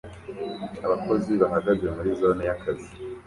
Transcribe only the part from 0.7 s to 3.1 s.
Abakozi bahagaze muri zone y'akazi